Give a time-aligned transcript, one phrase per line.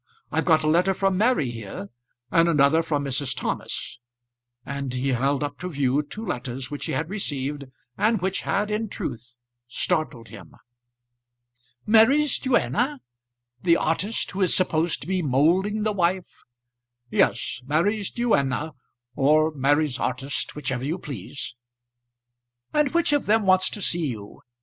[0.31, 1.91] I've got a letter from Mary here,
[2.31, 3.35] and another from Mrs.
[3.37, 3.99] Thomas;"
[4.65, 7.65] and he held up to view two letters which he had received,
[7.99, 9.37] and which had, in truth,
[9.67, 10.55] startled him.
[11.85, 12.99] "Mary's duenna;
[13.61, 16.45] the artist who is supposed to be moulding the wife."
[17.11, 18.73] "Yes; Mary's duenna,
[19.15, 21.55] or Mary's artist, whichever you please."
[22.73, 24.41] "And which of them wants to see you?